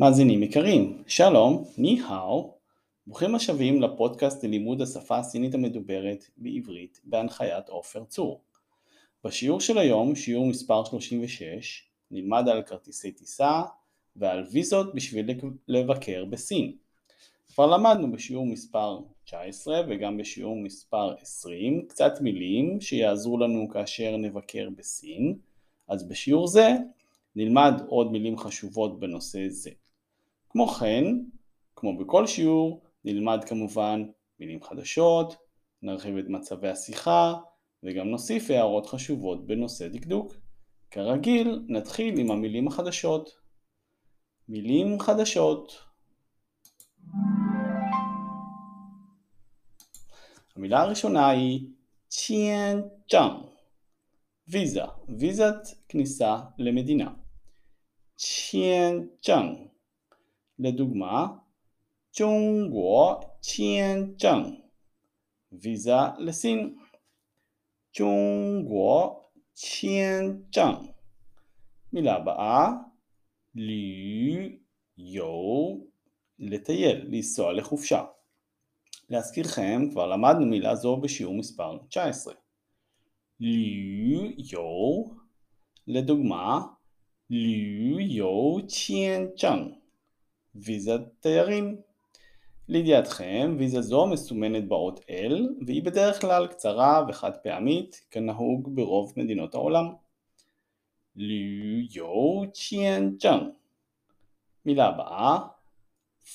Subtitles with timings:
[0.00, 2.54] מאזינים יקרים, שלום, ני-האו,
[3.06, 8.40] ברוכים השבים לפודקאסט ללימוד השפה הסינית המדוברת בעברית בהנחיית עופר צור.
[9.24, 13.62] בשיעור של היום, שיעור מספר 36, נלמד על כרטיסי טיסה
[14.16, 15.30] ועל ויזות בשביל
[15.68, 16.76] לבקר בסין.
[17.54, 24.68] כבר למדנו בשיעור מספר 19 וגם בשיעור מספר 20 קצת מילים שיעזרו לנו כאשר נבקר
[24.76, 25.38] בסין,
[25.88, 26.68] אז בשיעור זה
[27.36, 29.70] נלמד עוד מילים חשובות בנושא זה.
[30.56, 31.04] כמו כן,
[31.76, 34.02] כמו בכל שיעור, נלמד כמובן
[34.40, 35.36] מילים חדשות,
[35.82, 37.34] נרחיב את מצבי השיחה
[37.82, 40.34] וגם נוסיף הערות חשובות בנושא דקדוק.
[40.90, 43.30] כרגיל, נתחיל עם המילים החדשות.
[44.48, 45.72] מילים חדשות
[50.56, 51.68] המילה הראשונה היא
[52.08, 53.46] 签证
[54.48, 54.82] ויזה,
[55.18, 55.56] ויזת
[55.88, 57.10] כניסה למדינה.
[58.16, 59.66] 签证
[60.58, 61.26] לדוגמה,
[62.12, 64.54] 中国签证
[65.52, 66.76] ויזה לסין.
[67.92, 69.20] 中
[69.54, 70.76] 国签证
[71.92, 72.68] מילה הבאה
[73.54, 74.58] 旅
[74.98, 75.76] 游
[76.38, 78.04] לטייל, לנסוע לחופשה.
[79.10, 82.34] להזכירכם, כבר למדנו מילה זו בשיעור מספר 19.
[83.40, 85.04] לי יו,
[85.86, 86.60] לדוגמה,
[87.30, 89.74] לי יו צ'יין צ'אנג,
[90.64, 91.76] ויזת תיירים.
[92.68, 99.54] לידיעתכם, ויזה זו מסומנת באות L, והיא בדרך כלל קצרה וחד פעמית, כנהוג ברוב מדינות
[99.54, 99.84] העולם.
[101.16, 103.48] לי יו צ'יין צ'אנג
[104.66, 105.38] מילה הבאה,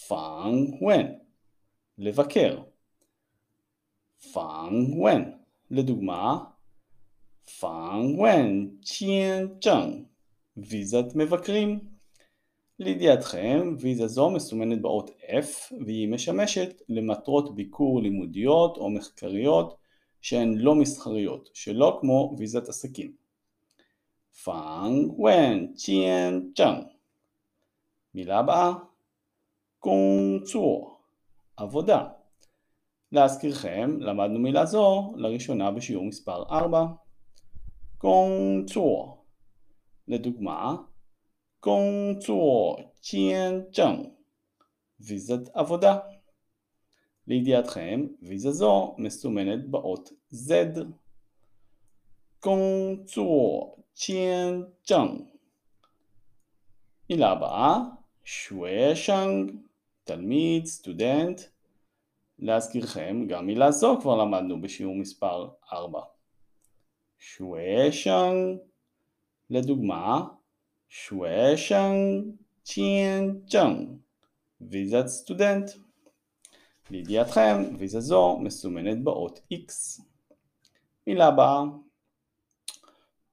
[0.07, 1.05] 访问,
[1.97, 2.61] לבקר.
[4.33, 5.31] 访问,
[5.71, 6.43] לדוגמה,
[7.59, 10.03] 访问签证,
[10.57, 11.90] ויזת מבקרים.
[12.81, 19.75] לידיעתכם, ויזה זו מסומנת באות F והיא משמשת למטרות ביקור לימודיות או מחקריות
[20.21, 23.11] שהן לא מסחריות, שלא כמו ויזת עסקים.
[24.43, 26.83] 访问签证
[28.13, 28.73] מילה הבאה
[29.79, 30.99] 工作
[31.57, 32.07] עבודה
[33.11, 36.85] להזכירכם, למדנו מילה זו לראשונה בשיעור מספר 4.
[37.97, 39.23] 工作
[40.07, 40.75] לדוגמה,
[41.61, 44.07] 工作签证
[44.99, 45.99] ויזת עבודה
[47.27, 50.51] לידיעתכם, ויזה זו מסומנת באות Z.
[52.39, 55.21] קונצור צ'יין צ'אנג
[57.09, 57.77] מילה הבאה
[58.23, 59.51] שווי שאנג,
[60.03, 61.41] תלמיד, סטודנט.
[62.39, 66.01] להזכירכם, גם מילה זו כבר למדנו בשיעור מספר 4.
[67.19, 68.57] שווי שאנג,
[69.49, 70.27] לדוגמה,
[70.90, 72.24] שווי שאנג
[72.62, 73.88] צ'יין צ'אנג,
[74.60, 75.70] ויזת סטודנט.
[76.90, 80.00] לידיעתכם, ויזה זו מסומנת באות X.
[81.06, 81.62] מילה הבאה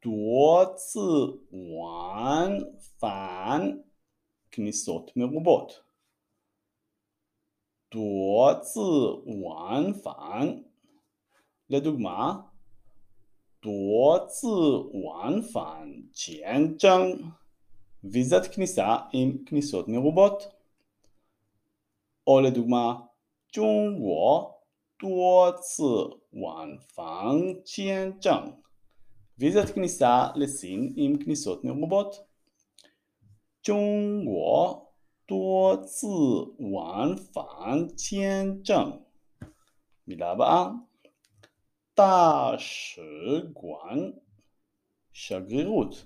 [0.04, 2.60] 多次往
[3.00, 3.84] 返
[4.52, 5.84] כניסות מרובות.
[7.90, 10.64] 多次往返
[11.70, 12.50] לדוגמה
[13.62, 14.50] 多次
[14.92, 17.32] 往返签证
[18.08, 20.44] ויזת כניסה עם כניסות מרובות.
[22.28, 23.00] או לדוגמה
[23.54, 24.64] 中国
[24.98, 25.84] 多次
[26.32, 28.52] 往返签证
[29.38, 32.26] ויזת כניסה לסין עם כניסות מרובות.
[33.64, 34.94] 中国
[35.26, 36.08] 多次
[36.60, 39.00] 往返签证
[40.08, 40.72] מילה הבאה
[41.96, 43.02] 大使
[43.54, 44.14] 馆
[45.14, 46.06] שגרירות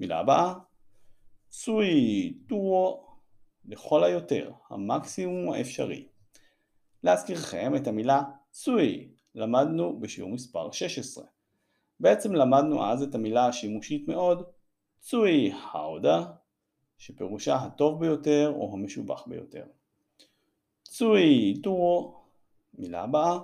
[0.00, 0.54] מילה הבאה
[1.50, 3.00] 最多
[3.64, 6.08] לכל היותר, המקסימום האפשרי.
[7.02, 11.24] להזכירכם את המילה צוי למדנו בשיעור מספר 16.
[12.00, 14.42] בעצם למדנו אז את המילה השימושית מאוד
[15.00, 16.32] צוי האודה,
[16.98, 19.64] שפירושה הטוב ביותר או המשובח ביותר.
[20.82, 22.14] צוי דו,
[22.74, 23.38] מילה הבאה,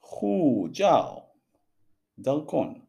[0.00, 1.22] חו ג'או,
[2.18, 2.85] דרכון.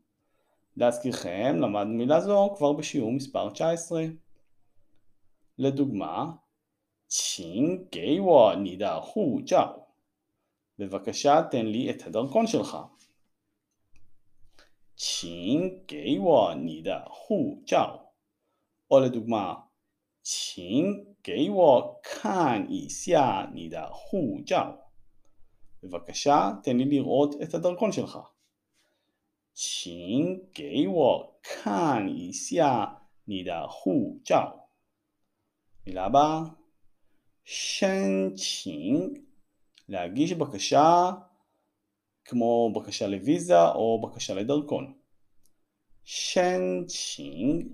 [0.76, 4.04] להזכירכם, למדנו מילה זו כבר בשיעור מספר 19.
[5.58, 6.32] לדוגמה,
[7.14, 9.86] 请给我你的护照.
[10.78, 12.76] בבקשה תן לי את הדרכון שלך.
[14.96, 17.98] 请给我你的护照.
[18.90, 19.68] או לדוגמה,
[20.22, 24.78] 请给我看一下你的护照.
[25.82, 28.18] בבקשה תן לי לראות את הדרכון שלך.
[29.56, 34.68] 请给我看一下你的护照.
[35.86, 36.54] מילה הבאה,
[37.44, 39.14] 申请,
[39.88, 41.10] להגיש בקשה
[42.24, 44.94] כמו בקשה לוויזה או בקשה לדרכון.
[46.04, 47.68] 申请,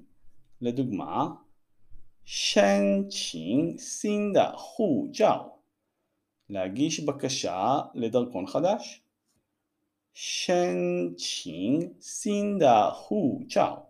[0.61, 1.35] לדוגמה,
[2.25, 5.61] 申请新的护照,
[6.49, 9.02] להגיש בקשה לדרכון חדש.
[10.13, 13.89] 申请新的护照.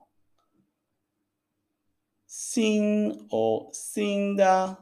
[2.29, 4.73] סין או סינדה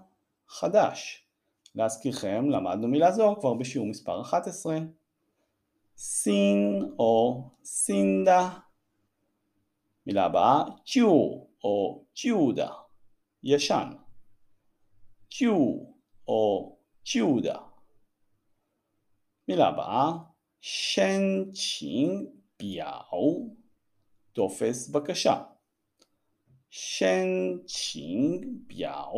[0.49, 1.27] חדש.
[1.75, 4.79] להזכירכם, למדנו מילה זו כבר בשיעור מספר 11.
[5.97, 8.59] סין או סינדה.
[10.06, 12.71] מילה הבאה, ג'ו או ג'ודה,
[13.43, 13.88] ישן.
[15.31, 15.94] ג'ו
[16.29, 16.77] או
[17.15, 17.59] ג'ודה.
[19.49, 20.12] מילה הבאה,
[20.61, 22.27] 申请
[22.59, 23.11] 表,
[24.33, 25.43] טופס בקשה.
[26.71, 29.12] 申请表.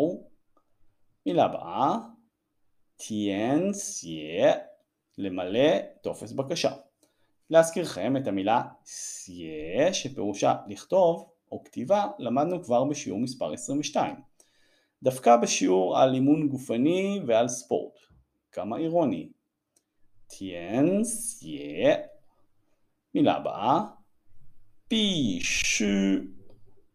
[1.27, 1.97] מילה הבאה,
[3.03, 4.55] 填写,
[5.19, 6.71] למלא טופס בקשה.
[7.51, 14.17] להזכירכם את המילה סיה שפירושה לכתוב או כתיבה למדנו כבר בשיעור מספר 22.
[15.03, 17.99] דווקא בשיעור על אימון גופני ועל ספורט.
[18.53, 19.29] כמה אירוני.
[20.33, 21.97] 填写
[23.15, 23.85] מילה הבאה
[24.89, 26.31] 必须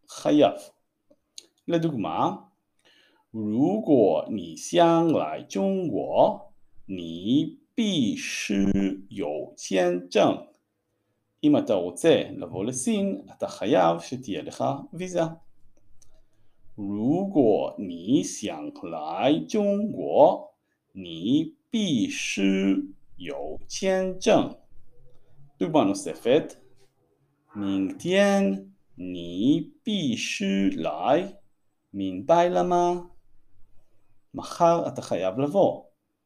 [0.08, 0.54] חייב.
[1.68, 2.50] לדוגמה,
[3.32, 6.54] 如果你想来中国，
[6.86, 10.48] 你必须有签证.
[11.44, 15.22] אם אתה רוצה לבוא לסין, אתה חייב שתהיה לך ויזה.
[16.76, 20.56] 如果你想来中国，
[20.94, 24.54] 你必须 有签证.
[25.60, 26.56] דוגמה נוספת,
[27.56, 31.38] 明天你必须来,
[31.94, 33.10] 明白了吗?
[34.34, 35.84] מחר אתה חייב לבוא.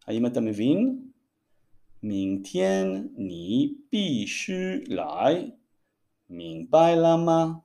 [0.08, 1.12] האם אתה מבין?
[2.02, 5.52] 明天你必须来,
[6.30, 7.62] 明白了吗?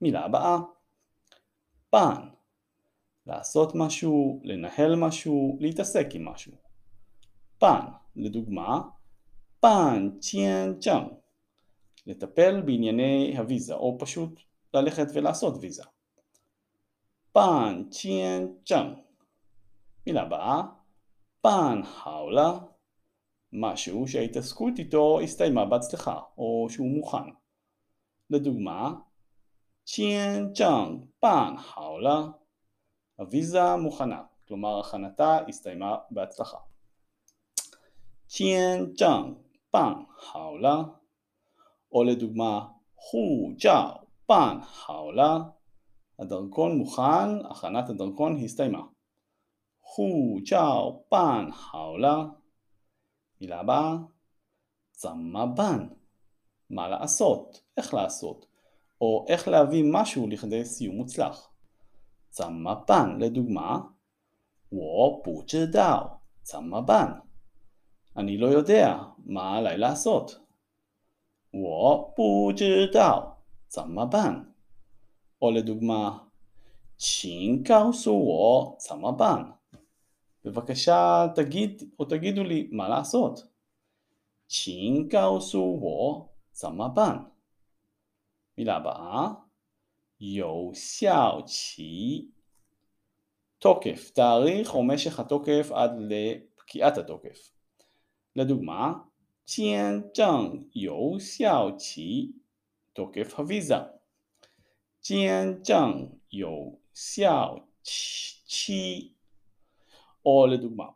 [0.00, 0.58] מילה הבאה,
[1.90, 2.28] פן,
[3.26, 6.52] לעשות משהו, לנהל משהו, להתעסק עם משהו.
[7.58, 7.84] פן,
[8.17, 8.81] לדוגמה,
[10.79, 11.09] צ'אנג,
[12.07, 14.39] לטפל בענייני הוויזה, או פשוט
[14.73, 15.83] ללכת ולעשות ויזה.
[18.65, 18.97] צ'אנג.
[20.07, 20.61] מילה הבאה,
[21.41, 22.59] פן האולה,
[23.53, 27.29] משהו שההתעסקות איתו הסתיימה בהצלחה, או שהוא מוכן.
[28.29, 28.93] לדוגמה,
[29.85, 32.21] ציין צ'אנג פן האולה,
[33.15, 36.57] הוויזה מוכנה, כלומר הכנתה הסתיימה בהצלחה.
[38.28, 39.36] 签证
[39.70, 41.00] 办好了,
[41.92, 45.52] או לדוגמה, 护照办好了,
[46.18, 48.88] הדרכון מוכן, הכנת הדרכון הסתיימה.
[49.80, 52.40] 护照办好了.
[53.40, 54.08] מילה הבאה,
[54.92, 55.96] 怎么办?
[56.70, 57.62] מה לעשות?
[57.76, 58.46] איך לעשות?
[59.00, 61.50] או איך להביא משהו לכדי סיום מוצלח.
[62.30, 63.18] 怎么办?
[63.18, 63.94] לדוגמה,
[64.70, 67.22] 我不知道怎么办?
[68.16, 70.38] אני לא יודע מה עליי לעשות.
[71.54, 73.36] 我不知道
[73.68, 74.46] 怎么办.
[75.40, 76.28] או לדוגמה,
[76.98, 79.52] 请告诉我怎么办.
[80.44, 83.48] בבקשה תגיד או תגידו לי מה לעשות.
[84.48, 87.30] 请告诉我怎么办.
[88.56, 89.34] מילה הבאה,
[90.20, 92.28] 有效期.
[93.58, 97.50] תוקף, תאריך או משך התוקף עד לפקיעת התוקף.
[98.36, 99.04] לדוגמה,
[99.46, 102.32] 签证有效期
[102.94, 103.74] תוקף הוויזה.
[105.02, 109.12] 签证有效期
[110.24, 110.94] או לדוגמה,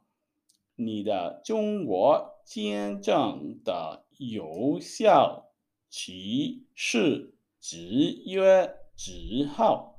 [0.76, 5.50] 你的中国签证的有效
[5.90, 9.96] 期是几月几号?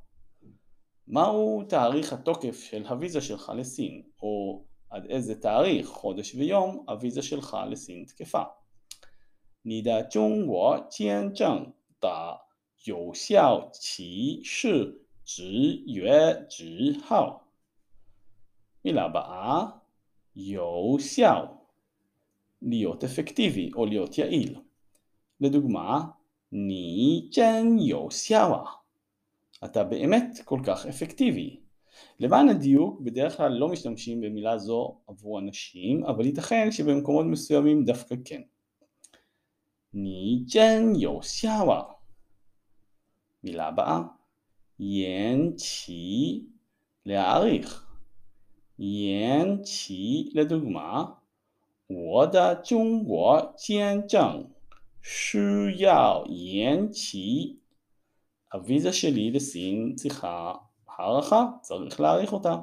[1.06, 7.56] מהו תאריך התוקף של הוויזה שלך לסין, או עד איזה תאריך, חודש ויום, הוויזה שלך
[7.70, 8.42] לסין תקפה.
[9.64, 12.40] 你的中国签证的
[12.84, 17.48] 有效期是 直约直号.
[18.84, 19.66] מילה הבאה,
[20.36, 21.46] יאוסיהו,
[22.62, 24.60] להיות אפקטיבי או להיות יעיל.
[25.40, 26.04] לדוגמה,
[26.52, 28.64] ני ג'ן יאוסיאווה,
[29.64, 31.60] אתה באמת כל כך אפקטיבי.
[32.20, 38.14] למען הדיוק, בדרך כלל לא משתמשים במילה זו עבור אנשים, אבל ייתכן שבמקומות מסוימים דווקא
[38.24, 38.40] כן.
[39.94, 41.82] ני ג'ן יאוסיאווה.
[43.44, 44.00] מילה הבאה,
[44.80, 46.46] ין צ'י
[47.06, 47.86] להעריך.
[48.78, 51.04] ין צ'י לדוגמה,
[51.88, 54.50] 我的中国签证
[55.00, 57.56] 需要延期。
[58.52, 60.52] הוויזה שלי לסין צריכה
[60.92, 62.56] הערכה, צריך להעריך אותה.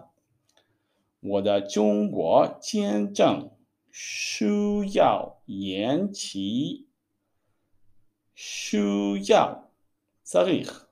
[1.28, 3.50] 我的中国签证
[3.92, 4.46] 需
[4.94, 6.86] 要延期。
[8.36, 9.56] 需要
[10.24, 10.86] צריך.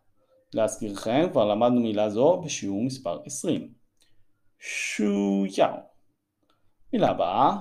[0.54, 3.74] להזכירכם, כבר למדנו מילה זו בשיעור מספר 20.
[4.60, 5.70] 需要
[6.94, 7.56] מילה הבאה,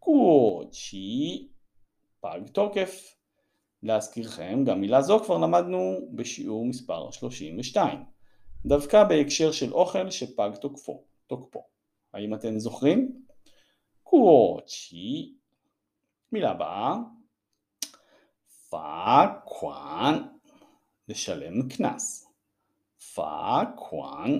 [0.00, 1.48] 过期
[2.20, 3.14] פג תוקף.
[3.82, 8.11] להזכירכם, גם מילה זו כבר למדנו בשיעור מספר 32.
[8.65, 11.03] דווקא בהקשר של אוכל שפג תוקפו.
[11.27, 11.63] תוקפו.
[12.13, 13.25] האם אתם זוכרים?
[14.03, 15.33] קוואצ'י.
[16.31, 16.95] מילה הבאה.
[18.69, 20.23] 罚款.
[21.07, 22.27] לשלם קנס.
[23.13, 24.39] 罚款.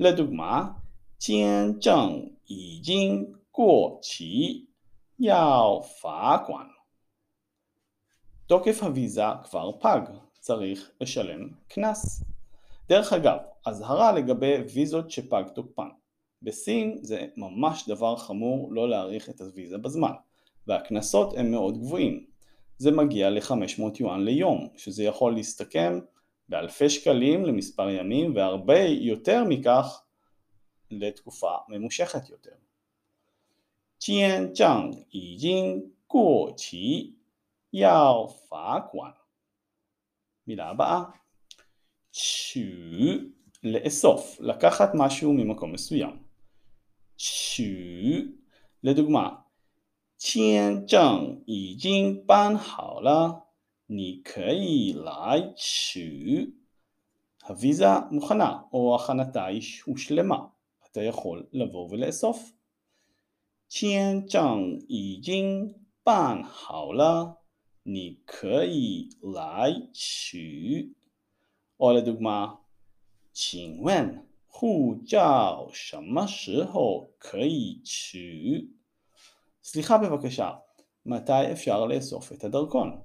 [0.00, 0.72] לדוגמה,
[1.18, 4.18] 签证已经过期.
[4.18, 4.66] 要罚
[5.18, 6.66] 款.
[8.46, 10.00] תוקף הוויזה כבר פג,
[10.40, 12.24] צריך לשלם קנס.
[12.88, 15.88] דרך אגב, אזהרה לגבי ויזות שפג תוקפן.
[16.42, 20.12] בסין זה ממש דבר חמור לא להאריך את הוויזה בזמן,
[20.66, 22.26] והקנסות הם מאוד גבוהים.
[22.78, 26.00] זה מגיע ל-500 יואן ליום, שזה יכול להסתכם
[26.48, 30.02] באלפי שקלים למספר ימים והרבה יותר מכך
[30.90, 32.54] לתקופה ממושכת יותר.
[34.00, 39.10] 签证已经过期要罚款
[40.46, 41.02] מילה הבאה
[42.15, 43.31] 取
[43.63, 46.19] לאסוף, לקחת משהו ממקום מסוים.
[47.17, 48.35] 取
[48.83, 49.43] לדוגמה,
[50.17, 53.47] 签证已经办好了，
[53.87, 56.53] 你可以来取.
[57.47, 59.47] הוויזה מוכנה, או הכנתה
[59.85, 60.45] הושלמה.
[60.91, 62.53] אתה יכול לבוא ולאסוף.
[63.69, 67.37] 签证已经办好了，
[67.83, 70.93] 你可以来取。
[71.79, 72.61] או לדוגמה,
[73.33, 78.69] 请问护照什么时候可以取?
[79.63, 80.51] סליחה בבקשה,
[81.05, 83.03] מתי אפשר לאסוף את הדרכון?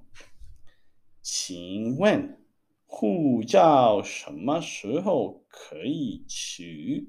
[1.21, 2.37] 请问
[2.85, 7.07] 护照什么时候可以取?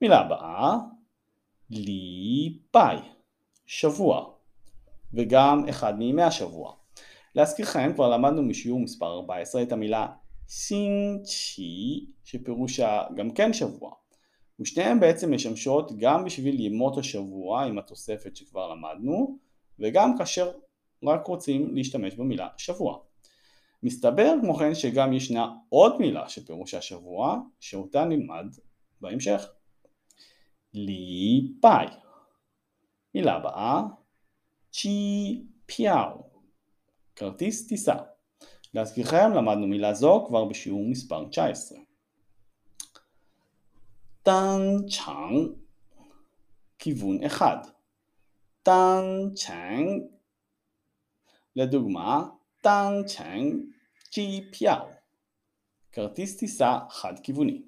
[0.00, 0.76] מילה הבאה
[1.70, 2.96] ליבאי,
[3.66, 4.34] שבוע,
[5.14, 6.72] וגם אחד מימי השבוע.
[7.34, 10.06] להזכירכם, כבר למדנו משיעור מספר 14 את המילה
[10.49, 13.91] סינצ'י, שפירושה גם כן שבוע,
[14.59, 19.37] ושתיהן בעצם משמשות גם בשביל ימות השבוע עם התוספת שכבר למדנו,
[19.79, 20.51] וגם כאשר
[21.03, 22.97] רק רוצים להשתמש במילה שבוע.
[23.83, 28.45] מסתבר כמו כן שגם ישנה עוד מילה שפירושה שבוע, שאותה נלמד
[29.01, 29.45] בהמשך.
[30.73, 31.87] ליפאי.
[33.15, 33.81] מילה הבאה,
[34.71, 36.29] 机票,
[37.15, 37.95] כרטיס טיסה.
[38.73, 41.79] להזכירכם, למדנו מילה זו כבר בשיעור מספר 19.
[44.23, 45.51] 单程,
[46.79, 47.57] כיוון אחד.
[48.65, 50.03] 单程,
[51.55, 52.29] לדוגמה,
[52.61, 53.55] 单程
[54.11, 54.75] 机票,
[55.91, 57.61] כרטיס טיסה חד-כיווני.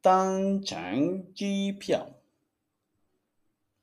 [0.00, 2.04] טאן צ'אנג צ'י פיאו.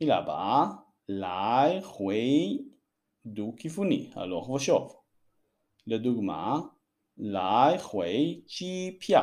[0.02, 0.66] מילה הבאה,
[1.10, 2.66] לי חווי
[3.26, 5.05] דו-כיווני, הלוך ושוב.
[5.88, 6.60] לדוגמה,
[7.18, 9.22] לאי חווי צ'י פיאו,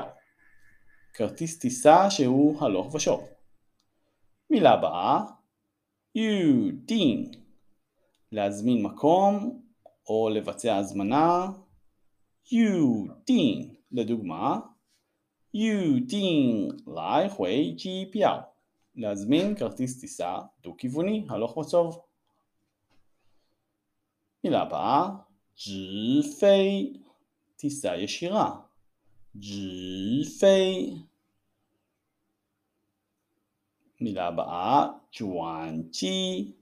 [1.13, 3.29] כרטיס טיסה שהוא הלוך ושוב.
[4.51, 5.21] מילה הבאה,
[6.15, 7.31] יו דין,
[8.33, 9.63] להזמין מקום
[10.07, 11.47] או לבצע הזמנה,
[12.53, 14.61] יו דין, לדוגמה,
[15.55, 18.31] 预订来回机票,
[18.95, 22.01] להזמין כרטיס טיסה דו-כיווני, הלוך ושוב.
[24.45, 25.09] מילה הבאה,
[25.57, 26.93] 直飞,
[27.57, 28.51] טיסה ישירה.
[29.37, 30.95] 直飞.
[34.01, 34.87] מילה הבאה,
[35.19, 36.53] 转机,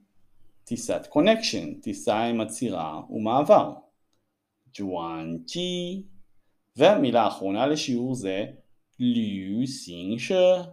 [0.63, 3.73] טיסת קונקשן, טיסה עם עצירה ומעבר.
[4.73, 6.03] ג'ואנצ'י.
[6.75, 8.45] והמילה האחרונה לשיעור זה
[8.99, 10.63] ליו סינגשה,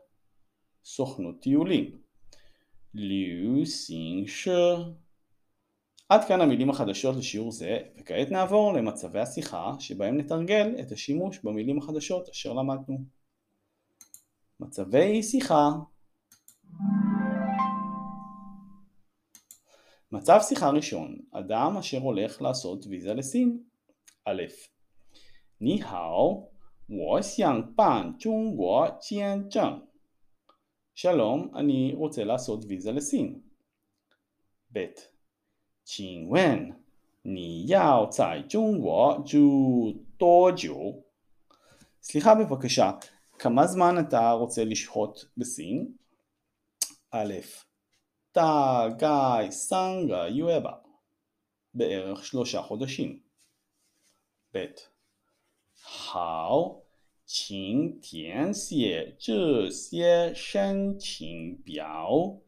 [0.85, 1.99] סוכנות טיולים.
[2.95, 4.77] ליו סינגשה.
[6.09, 11.79] עד כאן המילים החדשות לשיעור זה, וכעת נעבור למצבי השיחה שבהם נתרגל את השימוש במילים
[11.79, 12.99] החדשות אשר למדנו.
[14.61, 15.69] מצבי שיחה
[20.13, 23.63] מצב שיחה ראשון, אדם אשר הולך לעשות ויזה לסין.
[24.25, 24.43] א',
[25.61, 29.83] 你好, 我想办中国签证.
[30.95, 33.41] שלום, אני רוצה לעשות ויזה לסין.
[34.73, 34.85] ב',
[35.88, 36.80] 请问
[37.22, 41.04] 你要在中国住多久?
[42.02, 42.92] סליחה בבקשה,
[43.40, 45.98] כמה זמן אתה רוצה לשהות בסין?
[47.12, 47.34] א',
[48.34, 50.82] 大概三个月吧,
[51.74, 53.22] בערך שלושה חודשים.
[54.52, 54.74] ב.
[55.86, 56.82] 好，
[57.26, 62.40] 请填写这些申请表。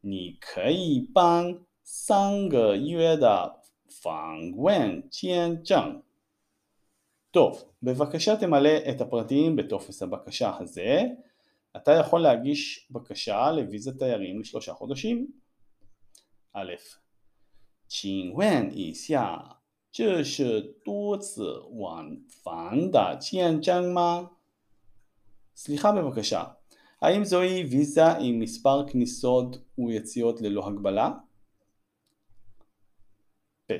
[0.00, 6.02] 你可以办 三个月的访问签证.
[7.30, 11.02] טוב, בבקשה תמלא את הפרטים בטופס הבקשה הזה.
[11.76, 15.26] אתה יכול להגיש בקשה לוויזת תיירים לשלושה חודשים.
[16.52, 16.74] א',
[17.88, 19.60] 请问一下
[19.92, 24.30] 这是多次往返的签证吗?
[25.56, 26.44] סליחה בבקשה,
[27.02, 31.12] האם זוהי ויזה עם מספר כניסות ויציאות ללא הגבלה?
[33.70, 33.78] ב.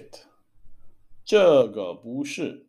[1.25, 2.67] 这个不是。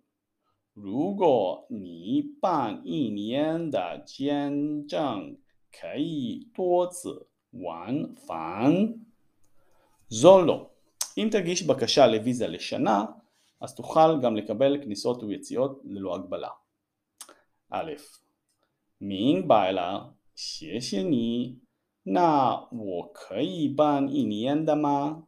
[0.73, 5.37] 如果你办一年的签证，
[5.71, 8.99] 可以多次往返。
[10.09, 10.69] זו לא.
[11.17, 13.05] אם תגיש בקשה לוויזה לשנה,
[13.59, 16.49] אז תוכל גם לקבל כניסות ויציאות ללא הגבלה.
[17.69, 17.91] א',
[18.99, 21.59] 明白了，谢谢你。
[22.03, 25.27] 那我可以办一年的吗?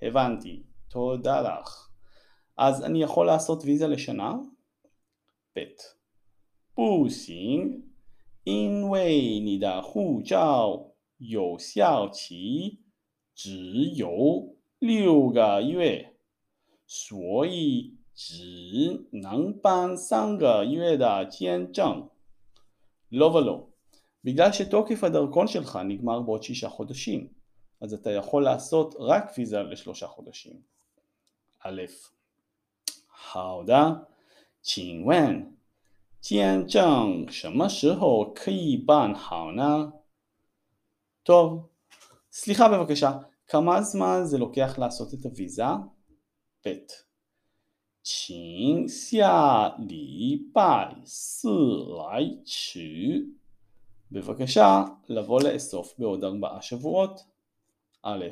[0.00, 1.88] הבנתי, תודה לך.
[2.56, 4.34] אז אני יכול לעשות ויזה לשנה?
[5.56, 5.60] ב.
[6.76, 7.84] 不行，
[8.44, 12.80] 因为你的护照有效期
[13.34, 16.14] 只有六个月。
[16.86, 22.08] 所以只能办三个月的签证.
[23.12, 23.66] לא ולא.
[24.24, 27.28] בגלל שתוקף הדרכון שלך נגמר בעוד שישה חודשים,
[27.80, 30.60] אז אתה יכול לעשות רק ויזה לשלושה חודשים.
[31.58, 31.86] א',
[33.08, 34.08] 好的，
[34.62, 35.56] 请问
[36.20, 39.92] 签证什么时候可以办好呢?
[41.22, 41.68] טוב,
[42.32, 45.64] סליחה בבקשה, כמה זמן זה לוקח לעשות את הוויזה?
[46.62, 47.04] 贝特，
[48.02, 51.48] 请下礼拜四
[51.96, 53.34] 来取。
[54.10, 57.20] בבקשה לבוא לאסוף בעוד ארבעה שבועות.
[58.02, 58.24] א',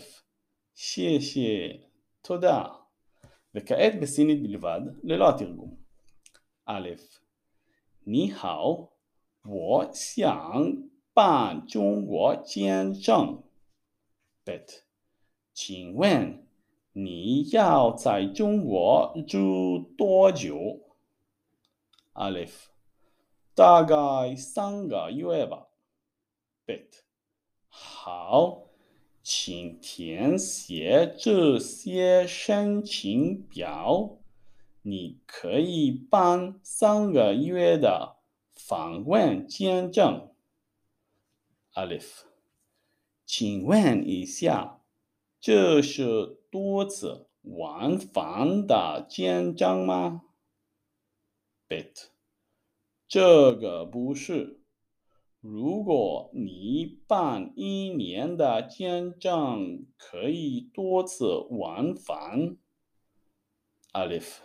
[0.75, 1.81] 谢谢,
[2.23, 2.65] תודה.
[3.57, 5.77] וכעת בסינית בלבד, ללא התרגום.
[6.65, 6.89] א',
[8.05, 8.91] 你好，
[9.45, 13.43] 我想办中国签证。
[14.45, 14.61] ב.
[15.53, 16.47] 请问
[16.93, 20.81] 你要在中国住多久？
[22.15, 22.51] Alef，
[23.55, 25.69] 大概三个月吧。
[26.67, 27.03] Bet，
[27.69, 28.65] 好，
[29.30, 34.20] 请填写这些申请表。
[34.84, 38.16] 你可以办三个月的
[38.56, 40.30] 访问签证。
[41.74, 42.22] Alef，
[43.26, 44.80] 请问一下，
[45.42, 46.38] 这是？
[46.50, 50.22] 多次往返的签证吗
[51.68, 52.06] ？Bet，
[53.10, 54.57] 这个不是。
[55.40, 62.58] 如果你办一年的签证，可以多次往返。
[63.94, 64.40] Alif，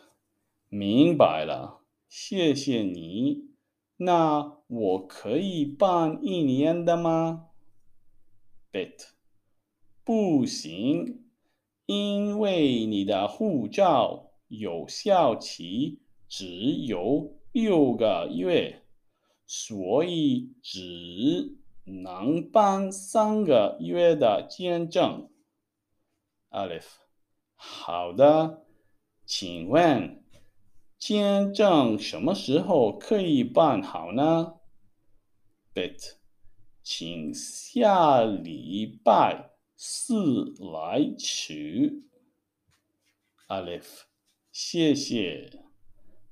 [0.69, 3.51] 明白了，谢谢你。
[3.97, 7.49] 那我可以办一年的吗
[8.71, 9.09] ？Bet，
[10.05, 11.21] 不行。
[11.87, 16.47] 因为你的护照有效期只
[16.87, 18.82] 有六个月，
[19.52, 25.30] 所以只能办三个月的签证。
[26.50, 26.86] Alif，
[27.56, 28.66] 好的，
[29.26, 30.24] 请问
[31.00, 34.56] 签证什么时候可以办好呢？
[35.74, 36.16] Bet，
[36.84, 39.52] 请下礼拜。
[39.80, 42.02] 四来取。
[43.48, 44.06] Alef，
[44.52, 45.52] 谢谢。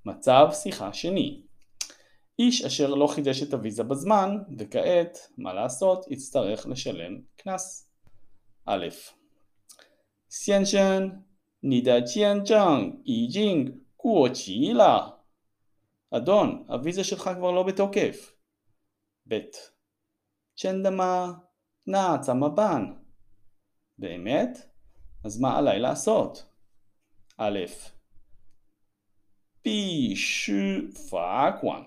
[0.01, 1.45] מצב שיחה שני
[2.39, 7.89] איש אשר לא חידש את הוויזה בזמן, וכעת, מה לעשות, יצטרך לשלם קנס.
[8.65, 8.89] א.
[10.29, 11.23] 先生，
[11.61, 15.23] 你的签证已经过期了。
[16.11, 18.31] אדון, הוויזה שלך כבר לא בתוקף.
[19.27, 19.39] ב.
[20.55, 21.41] 真的吗？
[21.85, 23.05] 那怎么办？
[23.97, 24.57] באמת?
[25.23, 26.45] אז מה עליי לעשות?
[27.37, 27.49] א.
[29.61, 31.83] 必须罚款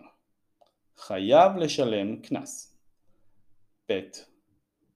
[1.02, 2.74] חייב לשלם קנס.
[3.86, 4.10] ב.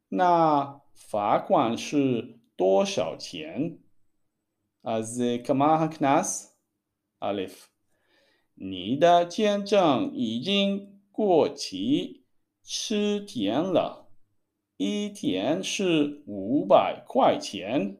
[0.09, 3.79] 那罚款是多少钱?
[4.83, 6.57] אז כמה הקנס?
[7.21, 7.33] א.
[8.55, 12.25] 你的签证已经过期
[12.63, 14.09] 七天了，
[14.77, 17.99] 一天是五百块钱，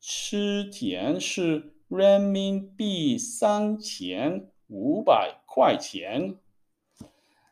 [0.00, 6.38] 七天是人民币三千五百块钱。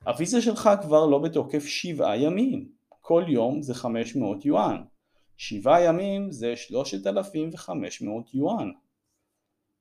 [0.07, 2.69] הוויזה שלך כבר לא בתוקף שבעה ימים,
[3.01, 4.83] כל יום זה 500 יואן,
[5.37, 8.71] שבעה ימים זה 3,500 יואן.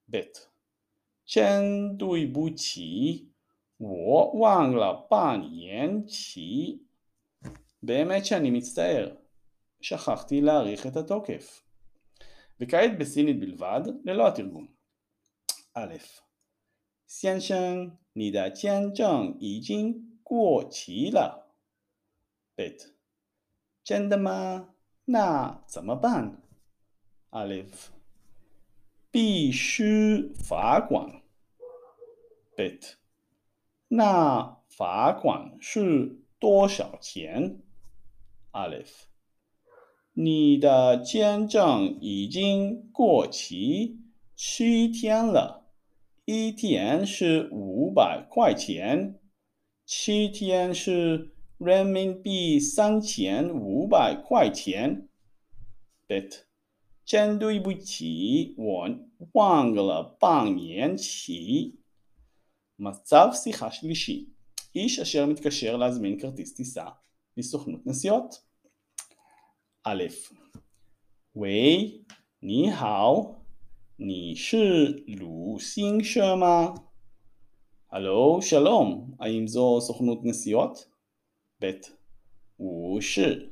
[0.09, 0.21] ב.
[1.25, 3.31] 真对不起，
[3.77, 6.79] 我忘了办延期.
[7.83, 9.15] באמת שאני מצטער,
[9.81, 11.63] שכחתי להאריך את התוקף.
[12.59, 14.67] וכעת בסינית בלבד, ללא התרגום.
[15.73, 15.87] א.
[17.07, 21.54] 先生，你的签证已经 过期了。
[22.54, 22.90] Bit，
[23.82, 24.74] 真的吗？
[25.06, 26.42] 那怎么办
[27.30, 27.86] ？Olive，
[29.10, 31.22] 必须罚款。
[32.54, 32.96] Bit，
[33.88, 37.62] 那罚款是多少钱
[38.52, 39.04] ？Olive。
[40.12, 43.98] 你的签证已经过期
[44.36, 45.70] 七天了，
[46.26, 49.17] 一天是五百块钱。
[49.87, 55.07] 七天是人民币三千五百块钱。
[56.07, 56.29] ב.
[57.05, 58.89] 真对不起，我
[59.33, 61.73] 忘了办延期。
[62.79, 64.25] מצב שיחה שלישי
[64.75, 66.85] איש אשר מתקשר להזמין כרטיס טיסה
[67.37, 68.41] מסוכנות נסיעות.
[69.83, 69.93] א.
[71.33, 72.03] 喂，
[72.39, 73.41] 你好，
[73.97, 76.73] 你是鲁星社吗
[77.91, 80.85] ？הלו, שלום, האם זו סוכנות נסיעות?
[81.61, 81.65] ב.
[82.57, 83.49] 我是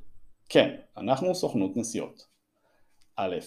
[0.49, 2.27] כן, אנחנו סוכנות נסיעות.
[3.15, 3.39] א.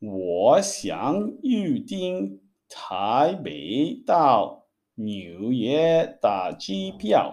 [0.00, 7.32] 我想预定台北到纽约的机票.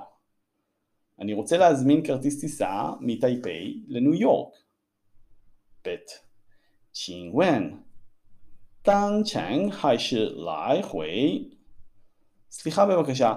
[1.19, 4.53] אני רוצה להזמין כרטיס טיסה מטייפיי לניו יורק.
[5.83, 5.89] ב.
[6.91, 7.83] 请问
[8.81, 11.51] 单程还是来回?
[12.51, 13.35] סליחה בבקשה,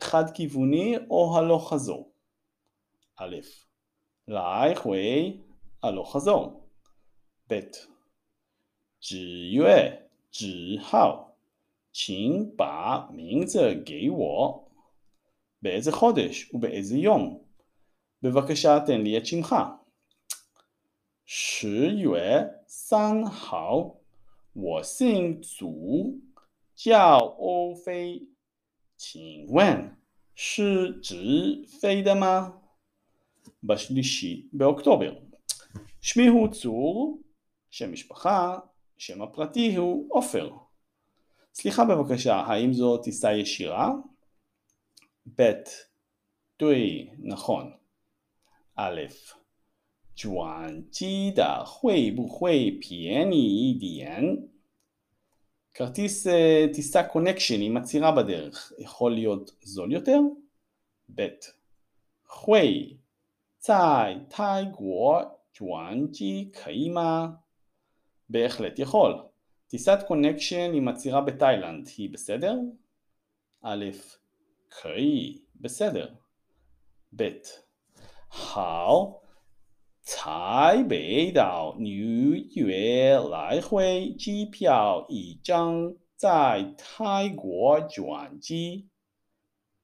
[0.00, 2.12] חד כיווני או הלוך חזור?
[3.16, 3.24] א.
[4.28, 5.38] 来回
[5.82, 6.66] הלוך חזור.
[7.48, 7.60] ב.
[9.00, 11.34] 几月几号
[11.92, 14.66] 请把名字给我.
[15.62, 17.42] באיזה חודש ובאיזה יום?
[18.22, 19.56] בבקשה תן לי את שמך.
[21.26, 24.00] 十月三号，
[24.52, 26.18] 我姓祖，
[26.74, 28.26] 叫欧飞，
[28.96, 29.96] 请问
[30.34, 32.60] 是直飞的吗？
[33.62, 35.14] בשלישי באוקטובר.
[36.00, 37.22] שמי הוא צור,
[37.70, 38.58] שם משפחה,
[38.98, 40.50] שם הפרטי הוא עופר.
[41.54, 43.92] סליחה בבקשה, האם זו טיסה ישירה?
[45.36, 45.42] ב.
[46.58, 47.72] 对, נכון.
[48.74, 48.90] א.
[50.14, 54.50] 转机的会不会便宜一点?
[55.75, 56.31] כרטיס אה,
[56.73, 60.19] טיסה קונקשן עם עצירה בדרך יכול להיות זול יותר?
[61.15, 61.27] ב.
[62.27, 62.97] 会,
[63.57, 65.17] 在泰国
[65.59, 67.27] 转机, 可以吗
[68.29, 69.23] בהחלט יכול.
[69.67, 72.53] טיסת קונקשן עם עצירה בתאילנד היא בסדר?
[73.61, 73.85] א',
[74.69, 76.13] 可以, בסדר.
[77.15, 77.29] ב',
[78.31, 79.21] האו
[80.04, 88.88] 台北到纽约来回机票一张在泰国转机.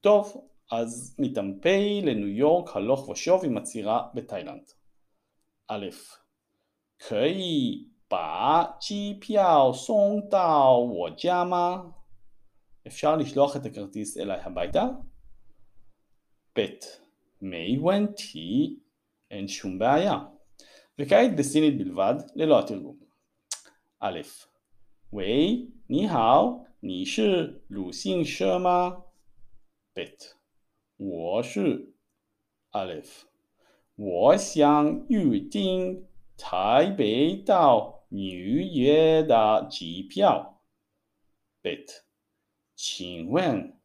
[0.01, 4.65] טוב, אז מטמפי לניו יורק הלוך ושוב עם עצירה בתאילנד.
[5.69, 5.91] א.
[6.99, 11.93] 可以把机票送到我家吗?
[12.87, 14.85] אפשר לשלוח את הכרטיס אליי הביתה?
[16.55, 16.61] ב.
[17.39, 18.83] 没问题
[19.31, 20.19] אין שום בעיה.
[20.99, 22.97] וכעת בסינית בלבד, ללא התרגום.
[24.01, 24.21] א.
[25.13, 29.05] ווי, ני האו, 你是鲁姓社吗？
[29.95, 30.35] Bet，
[30.99, 31.95] 我是
[32.71, 33.23] Aleph，
[33.97, 40.61] 我想预订台北到纽约的机票。
[41.63, 42.03] Bet，
[42.77, 43.81] 请问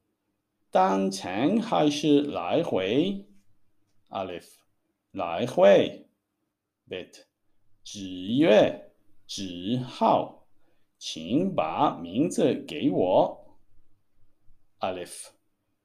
[0.69, 3.25] 单程还是来回？
[4.09, 4.54] Aleph，
[5.16, 6.10] 来回。
[6.86, 7.24] Bet，
[7.82, 8.92] 几月
[9.26, 10.46] 几号？
[10.98, 13.58] 请把名字给我。
[14.80, 15.28] Alif，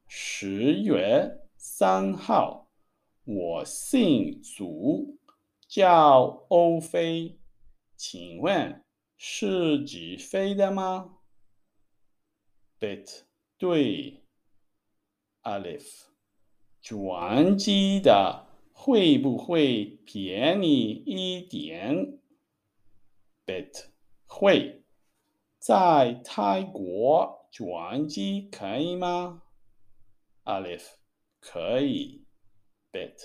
[0.05, 2.69] 十月三号，
[3.23, 5.17] 我姓祖，
[5.65, 7.39] 叫欧飞，
[7.95, 8.83] 请问
[9.15, 11.19] 是直飞的吗
[12.81, 13.21] ？Bet，
[13.57, 14.25] 对。
[15.43, 16.03] Alif，
[16.81, 18.50] 转机的
[18.83, 22.17] 会不会便宜一点
[23.45, 23.85] ？Bet，
[24.25, 24.81] 会。
[25.59, 29.43] 在泰国转机可以吗
[30.45, 30.93] ？Alif
[31.39, 32.25] 可以
[32.91, 33.19] ，Bet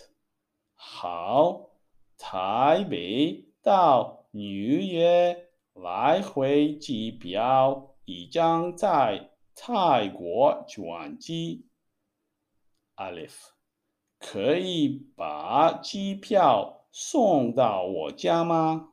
[0.74, 1.70] 好，
[2.18, 11.64] 台北到纽约来回机票已将在泰国转机。
[12.96, 13.55] Alif
[14.25, 18.87] 可以把机票送到我家吗？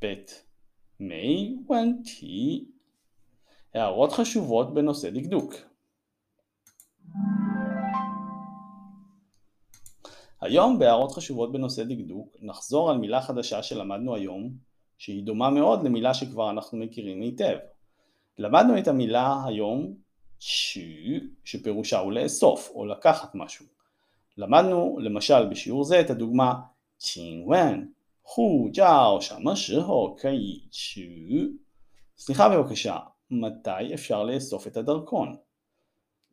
[0.00, 0.30] Bet
[1.00, 2.64] מי ונטי.
[3.74, 5.54] הערות חשובות בנושא דקדוק.
[10.40, 14.50] היום בהערות חשובות בנושא דקדוק נחזור על מילה חדשה שלמדנו היום
[14.98, 17.58] שהיא דומה מאוד למילה שכבר אנחנו מכירים היטב.
[18.38, 19.94] למדנו את המילה היום
[20.38, 23.73] צ'ו שפירושה הוא לאסוף או לקחת משהו.
[24.36, 26.54] למדנו למשל בשיעור זה את הדוגמה
[26.98, 31.56] צ'ינגוון 护照什么时候可以取?
[32.16, 32.98] סליחה בבקשה,
[33.30, 35.36] מתי אפשר לאסוף את הדרכון?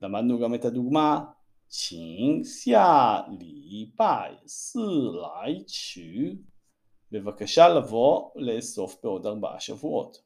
[0.01, 1.25] למדנו גם את הדוגמה
[1.69, 6.37] 请下礼拜四来取
[7.11, 10.17] בבקשה לבוא לאסוף בעוד ארבעה שבועות.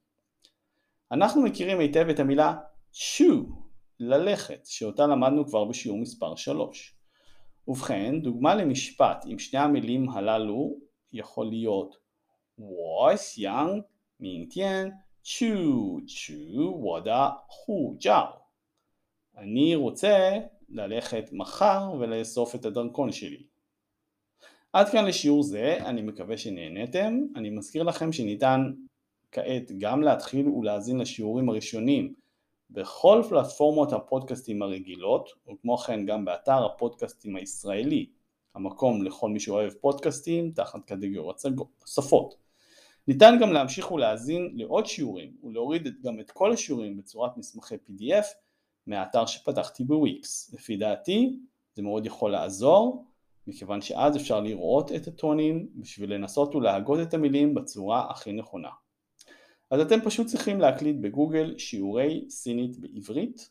[1.12, 2.58] אנחנו מכירים היטב את המילה
[2.92, 3.46] צ'ו,
[4.00, 6.95] ללכת, שאותה למדנו כבר בשיעור מספר 3.
[7.68, 10.78] ובכן, דוגמה למשפט עם שני המילים הללו
[11.14, 12.02] יכול להיות
[12.62, 13.84] 我想
[14.20, 18.42] 明天去取我的护照.
[19.38, 23.44] אני רוצה ללכת מחר ולאסוף את הדרכון שלי.
[24.74, 27.20] עד כאן לשיעור זה, אני מקווה שנהניתם.
[27.36, 28.72] אני מזכיר לכם שניתן
[29.32, 32.14] כעת גם להתחיל ולהאזין לשיעורים הראשונים
[32.71, 38.07] בכל פלטפורמות הפודקאסטים הרגילות, וכמו כן גם באתר הפודקאסטים הישראלי
[38.55, 41.43] המקום לכל מי שאוהב פודקאסטים תחת קטגוריות
[41.87, 42.35] שפות.
[43.09, 48.27] ניתן גם להמשיך ולהאזין לעוד שיעורים ולהוריד גם את כל השיעורים בצורת מסמכי PDF
[48.87, 50.55] מהאתר שפתחתי בוויקס.
[50.55, 51.39] לפי דעתי
[51.75, 53.05] זה מאוד יכול לעזור
[53.47, 58.71] מכיוון שאז אפשר לראות את הטונים בשביל לנסות ולהגות את המילים בצורה הכי נכונה.
[59.71, 63.51] אז אתם פשוט צריכים להקליט בגוגל שיעורי סינית בעברית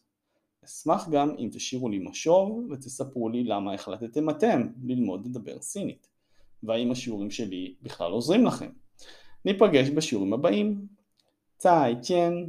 [0.66, 6.08] אשמח גם אם תשאירו לי משוב ותספרו לי למה החלטתם אתם ללמוד לדבר סינית,
[6.64, 8.70] והאם השיעורים שלי בכלל עוזרים לכם.
[9.46, 10.88] ניפגש בשיעורים הבאים.
[11.58, 12.44] צאי צ'ן